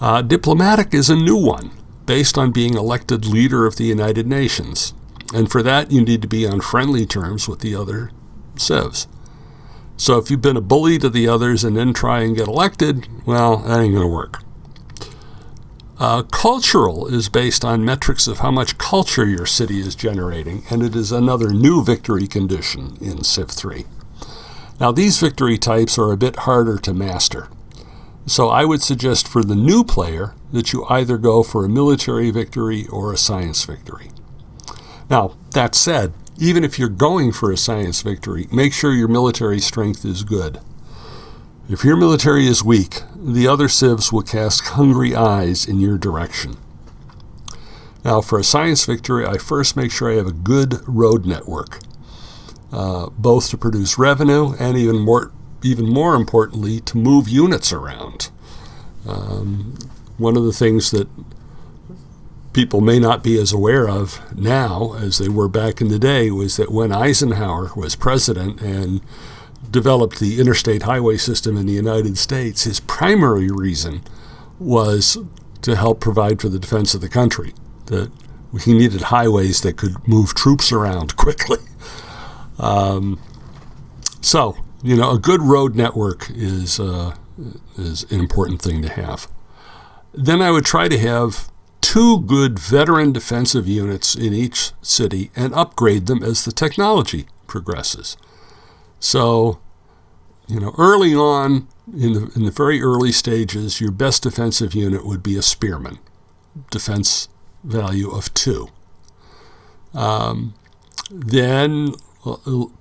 Uh, 0.00 0.22
diplomatic 0.22 0.94
is 0.94 1.10
a 1.10 1.16
new 1.16 1.36
one 1.36 1.70
based 2.06 2.36
on 2.36 2.52
being 2.52 2.74
elected 2.74 3.24
leader 3.26 3.66
of 3.66 3.76
the 3.76 3.84
United 3.84 4.26
Nations. 4.26 4.94
And 5.34 5.50
for 5.50 5.62
that, 5.62 5.90
you 5.90 6.04
need 6.04 6.22
to 6.22 6.28
be 6.28 6.46
on 6.46 6.60
friendly 6.60 7.06
terms 7.06 7.48
with 7.48 7.60
the 7.60 7.74
other 7.74 8.10
civs. 8.56 9.08
So 9.96 10.18
if 10.18 10.30
you've 10.30 10.42
been 10.42 10.56
a 10.56 10.60
bully 10.60 10.98
to 10.98 11.08
the 11.08 11.28
others 11.28 11.64
and 11.64 11.76
then 11.76 11.92
try 11.92 12.20
and 12.20 12.36
get 12.36 12.48
elected, 12.48 13.08
well, 13.26 13.58
that 13.58 13.80
ain't 13.80 13.94
going 13.94 14.06
to 14.06 14.12
work. 14.12 14.43
Uh, 15.96 16.22
cultural 16.22 17.06
is 17.06 17.28
based 17.28 17.64
on 17.64 17.84
metrics 17.84 18.26
of 18.26 18.38
how 18.38 18.50
much 18.50 18.78
culture 18.78 19.24
your 19.26 19.46
city 19.46 19.78
is 19.78 19.94
generating, 19.94 20.64
and 20.68 20.82
it 20.82 20.96
is 20.96 21.12
another 21.12 21.52
new 21.52 21.84
victory 21.84 22.26
condition 22.26 22.96
in 23.00 23.22
Civ 23.22 23.50
3. 23.50 23.84
Now, 24.80 24.90
these 24.90 25.20
victory 25.20 25.56
types 25.56 25.96
are 25.96 26.10
a 26.10 26.16
bit 26.16 26.36
harder 26.36 26.78
to 26.78 26.92
master. 26.92 27.48
So 28.26 28.48
I 28.48 28.64
would 28.64 28.82
suggest 28.82 29.28
for 29.28 29.44
the 29.44 29.54
new 29.54 29.84
player 29.84 30.34
that 30.52 30.72
you 30.72 30.84
either 30.86 31.16
go 31.16 31.44
for 31.44 31.64
a 31.64 31.68
military 31.68 32.30
victory 32.32 32.88
or 32.88 33.12
a 33.12 33.18
science 33.18 33.64
victory. 33.64 34.10
Now, 35.08 35.36
that 35.52 35.76
said, 35.76 36.12
even 36.38 36.64
if 36.64 36.76
you're 36.76 36.88
going 36.88 37.30
for 37.30 37.52
a 37.52 37.56
science 37.56 38.02
victory, 38.02 38.48
make 38.50 38.72
sure 38.72 38.92
your 38.92 39.08
military 39.08 39.60
strength 39.60 40.04
is 40.04 40.24
good. 40.24 40.58
If 41.66 41.82
your 41.82 41.96
military 41.96 42.46
is 42.46 42.62
weak, 42.62 43.00
the 43.16 43.48
other 43.48 43.68
civs 43.68 44.12
will 44.12 44.22
cast 44.22 44.68
hungry 44.68 45.14
eyes 45.14 45.66
in 45.66 45.80
your 45.80 45.96
direction. 45.96 46.58
Now, 48.04 48.20
for 48.20 48.38
a 48.38 48.44
science 48.44 48.84
victory, 48.84 49.24
I 49.24 49.38
first 49.38 49.74
make 49.74 49.90
sure 49.90 50.12
I 50.12 50.16
have 50.16 50.26
a 50.26 50.32
good 50.32 50.86
road 50.86 51.24
network, 51.24 51.78
uh, 52.70 53.08
both 53.16 53.48
to 53.48 53.56
produce 53.56 53.96
revenue 53.96 54.54
and 54.58 54.76
even 54.76 54.98
more 54.98 55.32
even 55.62 55.88
more 55.88 56.14
importantly, 56.14 56.80
to 56.80 56.98
move 56.98 57.26
units 57.26 57.72
around. 57.72 58.28
Um, 59.08 59.78
one 60.18 60.36
of 60.36 60.44
the 60.44 60.52
things 60.52 60.90
that 60.90 61.08
people 62.52 62.82
may 62.82 62.98
not 63.00 63.22
be 63.22 63.40
as 63.40 63.50
aware 63.50 63.88
of 63.88 64.20
now 64.38 64.92
as 64.98 65.16
they 65.16 65.30
were 65.30 65.48
back 65.48 65.80
in 65.80 65.88
the 65.88 65.98
day 65.98 66.30
was 66.30 66.58
that 66.58 66.70
when 66.70 66.92
Eisenhower 66.92 67.70
was 67.74 67.96
president 67.96 68.60
and 68.60 69.00
developed 69.74 70.20
the 70.20 70.40
interstate 70.40 70.84
highway 70.84 71.16
system 71.16 71.56
in 71.56 71.66
the 71.66 71.72
United 71.72 72.16
States, 72.16 72.62
his 72.62 72.78
primary 72.78 73.50
reason 73.50 74.02
was 74.60 75.18
to 75.62 75.74
help 75.74 75.98
provide 76.00 76.40
for 76.40 76.48
the 76.48 76.60
defense 76.60 76.94
of 76.94 77.00
the 77.00 77.08
country. 77.08 77.52
That 77.86 78.12
he 78.62 78.72
needed 78.72 79.02
highways 79.02 79.62
that 79.62 79.76
could 79.76 79.96
move 80.06 80.32
troops 80.32 80.70
around 80.70 81.16
quickly. 81.24 81.58
Um, 82.58 83.20
so 84.20 84.56
you 84.84 84.96
know, 84.96 85.10
a 85.10 85.18
good 85.18 85.42
road 85.42 85.74
network 85.74 86.30
is 86.30 86.78
uh, 86.78 87.16
is 87.76 88.04
an 88.12 88.20
important 88.20 88.62
thing 88.62 88.80
to 88.82 88.88
have. 88.88 89.26
Then 90.12 90.40
I 90.40 90.52
would 90.52 90.64
try 90.64 90.86
to 90.86 90.98
have 90.98 91.50
two 91.80 92.20
good 92.20 92.60
veteran 92.60 93.12
defensive 93.12 93.66
units 93.66 94.14
in 94.14 94.32
each 94.32 94.70
city 94.82 95.32
and 95.34 95.52
upgrade 95.52 96.06
them 96.06 96.22
as 96.22 96.44
the 96.44 96.52
technology 96.52 97.26
progresses. 97.48 98.16
So, 99.00 99.58
you 100.46 100.60
know, 100.60 100.74
early 100.78 101.14
on 101.14 101.68
in 101.92 102.12
the 102.14 102.32
in 102.34 102.44
the 102.44 102.50
very 102.50 102.80
early 102.82 103.12
stages, 103.12 103.80
your 103.80 103.90
best 103.90 104.22
defensive 104.22 104.74
unit 104.74 105.06
would 105.06 105.22
be 105.22 105.36
a 105.36 105.42
spearman, 105.42 105.98
defense 106.70 107.28
value 107.62 108.10
of 108.10 108.32
two. 108.34 108.68
Um, 109.94 110.54
then 111.10 111.94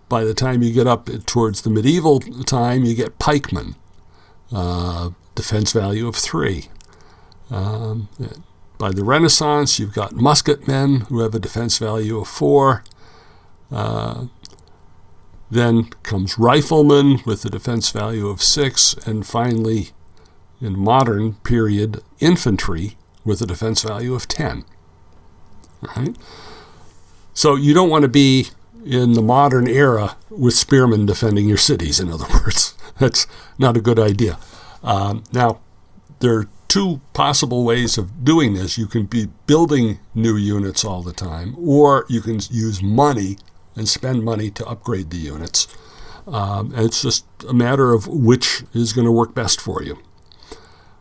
by 0.10 0.24
the 0.24 0.34
time 0.34 0.64
you 0.64 0.72
get 0.72 0.88
up 0.88 1.10
towards 1.26 1.62
the 1.62 1.70
medieval 1.70 2.20
time, 2.20 2.86
you 2.86 2.96
get 2.96 3.20
pikemen, 3.20 3.76
uh, 4.52 5.10
defense 5.36 5.72
value 5.72 6.08
of 6.08 6.16
three. 6.16 6.70
Um, 7.50 8.10
by 8.78 8.92
the 8.92 9.04
Renaissance, 9.04 9.80
you've 9.80 9.94
got 9.94 10.14
musketmen 10.14 11.08
who 11.08 11.20
have 11.20 11.36
a 11.36 11.40
defense 11.40 11.78
value 11.78 12.20
of 12.20 12.28
four. 12.28 12.84
Uh, 13.72 14.28
then 15.50 15.86
comes 16.04 16.38
riflemen 16.38 17.20
with 17.26 17.46
a 17.46 17.50
defense 17.50 17.90
value 17.92 18.28
of 18.28 18.42
six, 18.42 18.96
and 19.06 19.26
finally, 19.26 19.90
in 20.62 20.78
modern 20.78 21.34
period, 21.36 22.02
infantry 22.20 22.98
with 23.26 23.42
a 23.42 23.46
defense 23.46 23.84
value 23.84 24.14
of 24.14 24.28
10. 24.28 24.66
Right? 25.96 26.16
So 27.34 27.56
you 27.56 27.74
don't 27.74 27.90
want 27.90 28.04
to 28.04 28.10
be 28.10 28.48
in 28.86 29.14
the 29.14 29.22
modern 29.22 29.68
era 29.68 30.18
with 30.30 30.54
spearmen 30.54 31.06
defending 31.06 31.48
your 31.48 31.58
cities, 31.58 32.00
in 32.00 32.10
other 32.10 32.28
words. 32.34 32.74
That's 33.00 33.28
not 33.58 33.78
a 33.78 33.82
good 33.82 34.00
idea. 34.00 34.38
Um, 34.84 35.24
now, 35.32 35.60
there 36.20 36.36
are 36.38 36.50
two 36.68 37.02
possible 37.14 37.64
ways 37.64 37.98
of 37.98 38.24
doing 38.26 38.54
this. 38.54 38.78
You 38.78 38.88
can 38.88 39.06
be 39.06 39.28
building 39.48 40.00
new 40.16 40.36
units 40.36 40.84
all 40.84 41.02
the 41.02 41.14
time, 41.14 41.56
or 41.58 42.06
you 42.10 42.22
can 42.22 42.40
use 42.50 42.82
money 42.82 43.38
and 43.76 43.88
spend 43.88 44.24
money 44.24 44.50
to 44.52 44.66
upgrade 44.68 45.10
the 45.10 45.18
units. 45.18 45.68
Um, 46.28 46.74
and 46.74 46.86
it's 46.86 47.02
just 47.02 47.26
a 47.48 47.54
matter 47.54 47.94
of 47.94 48.08
which 48.08 48.64
is 48.74 48.94
going 48.94 49.06
to 49.06 49.12
work 49.12 49.34
best 49.34 49.60
for 49.60 49.84
you. 49.84 50.00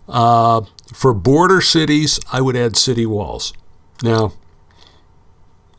Uh, 0.08 0.62
for 0.92 1.14
border 1.14 1.60
cities, 1.60 2.18
I 2.32 2.40
would 2.40 2.56
add 2.56 2.76
city 2.76 3.06
walls. 3.06 3.52
Now, 4.02 4.32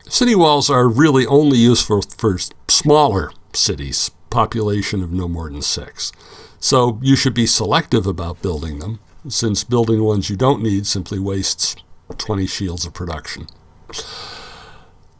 City 0.08 0.34
walls 0.34 0.68
are 0.68 0.86
really 0.86 1.26
only 1.26 1.56
useful 1.56 2.02
for 2.02 2.38
smaller 2.68 3.32
cities, 3.54 4.10
population 4.30 5.02
of 5.02 5.12
no 5.12 5.26
more 5.28 5.50
than 5.50 5.62
six. 5.62 6.12
So 6.60 6.98
you 7.02 7.16
should 7.16 7.34
be 7.34 7.46
selective 7.46 8.06
about 8.06 8.42
building 8.42 8.78
them, 8.80 9.00
since 9.28 9.64
building 9.64 10.04
ones 10.04 10.28
you 10.28 10.36
don't 10.36 10.62
need 10.62 10.86
simply 10.86 11.18
wastes 11.18 11.74
20 12.18 12.46
shields 12.46 12.84
of 12.84 12.92
production. 12.92 13.46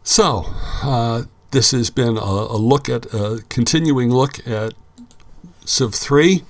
So, 0.03 0.45
uh, 0.83 1.23
this 1.55 1.71
has 1.71 1.89
been 1.89 2.19
a, 2.19 2.21
a, 2.21 2.59
look 2.59 2.89
at 2.89 3.07
a 3.15 3.45
continuing 3.49 4.11
look 4.11 4.45
at 4.47 4.75
Civ 5.65 5.95
3. 5.95 6.43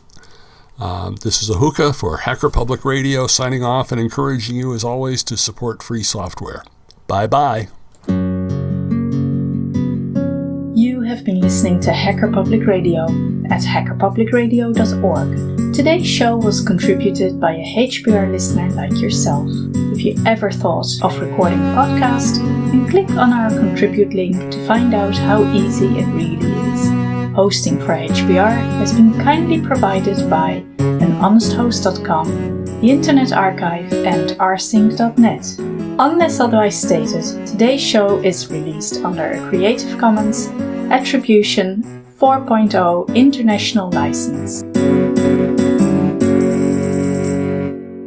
Um, 0.78 1.16
this 1.16 1.42
is 1.42 1.50
Ahuka 1.50 1.94
for 1.94 2.16
Hacker 2.16 2.48
Public 2.48 2.86
Radio 2.86 3.26
signing 3.26 3.62
off 3.62 3.92
and 3.92 4.00
encouraging 4.00 4.56
you, 4.56 4.72
as 4.72 4.82
always, 4.82 5.22
to 5.24 5.36
support 5.36 5.82
free 5.82 6.02
software. 6.02 6.64
Bye 7.06 7.26
bye. 7.26 7.68
You 10.74 11.02
have 11.02 11.22
been 11.22 11.40
listening 11.40 11.80
to 11.80 11.92
Hacker 11.92 12.32
Public 12.32 12.66
Radio 12.66 13.04
at 13.50 13.60
hackerpublicradio.org. 13.60 15.74
Today's 15.74 16.06
show 16.06 16.38
was 16.38 16.62
contributed 16.62 17.38
by 17.38 17.52
a 17.52 17.76
HPR 17.76 18.32
listener 18.32 18.70
like 18.70 18.98
yourself. 19.00 19.50
You 20.04 20.14
ever 20.26 20.50
thought 20.50 20.86
of 21.00 21.18
recording 21.18 21.60
a 21.60 21.72
podcast, 21.76 22.36
then 22.70 22.86
click 22.90 23.08
on 23.12 23.32
our 23.32 23.48
contribute 23.48 24.12
link 24.12 24.52
to 24.52 24.66
find 24.66 24.92
out 24.92 25.16
how 25.16 25.50
easy 25.54 25.86
it 25.86 26.04
really 26.08 26.34
is. 26.72 26.88
Hosting 27.34 27.78
for 27.78 27.96
HPR 27.96 28.54
has 28.76 28.92
been 28.92 29.14
kindly 29.14 29.62
provided 29.62 30.28
by 30.28 30.62
anhonesthost.com, 30.76 32.66
the 32.82 32.90
Internet 32.90 33.32
Archive, 33.32 33.90
and 33.94 34.32
rsync.net. 34.32 35.56
Unless 35.98 36.38
otherwise 36.38 36.78
stated, 36.78 37.24
today's 37.46 37.80
show 37.80 38.18
is 38.18 38.50
released 38.50 39.02
under 39.02 39.30
a 39.30 39.48
Creative 39.48 39.98
Commons 39.98 40.48
Attribution 40.92 41.82
4.0 42.18 43.14
International 43.14 43.88
License. 43.90 44.73